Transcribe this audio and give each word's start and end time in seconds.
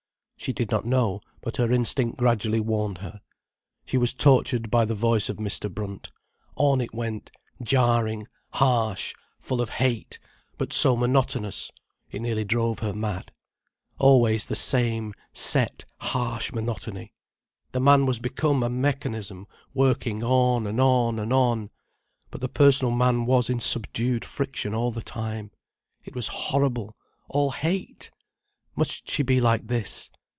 She 0.43 0.53
did 0.53 0.71
not 0.71 0.85
know, 0.85 1.21
but 1.41 1.57
her 1.57 1.71
instinct 1.71 2.17
gradually 2.17 2.59
warned 2.59 2.97
her. 2.97 3.21
She 3.85 3.99
was 3.99 4.11
tortured 4.15 4.71
by 4.71 4.85
the 4.85 4.95
voice 4.95 5.29
of 5.29 5.37
Mr. 5.37 5.71
Brunt. 5.71 6.09
On 6.55 6.81
it 6.81 6.95
went, 6.95 7.31
jarring, 7.61 8.25
harsh, 8.53 9.13
full 9.39 9.61
of 9.61 9.69
hate, 9.69 10.17
but 10.57 10.73
so 10.73 10.95
monotonous, 10.95 11.69
it 12.09 12.23
nearly 12.23 12.43
drove 12.43 12.79
her 12.79 12.91
mad: 12.91 13.31
always 13.99 14.47
the 14.47 14.55
same 14.55 15.13
set, 15.31 15.85
harsh 15.99 16.51
monotony. 16.51 17.13
The 17.71 17.79
man 17.79 18.07
was 18.07 18.17
become 18.17 18.63
a 18.63 18.69
mechanism 18.69 19.45
working 19.75 20.23
on 20.23 20.65
and 20.65 20.79
on 20.81 21.19
and 21.19 21.31
on. 21.31 21.69
But 22.31 22.41
the 22.41 22.49
personal 22.49 22.95
man 22.95 23.27
was 23.27 23.47
in 23.47 23.59
subdued 23.59 24.25
friction 24.25 24.73
all 24.73 24.89
the 24.91 25.03
time. 25.03 25.51
It 26.03 26.15
was 26.15 26.29
horrible—all 26.29 27.51
hate! 27.51 28.09
Must 28.75 29.07
she 29.07 29.21
be 29.21 29.39
like 29.39 29.67
this? 29.67 30.09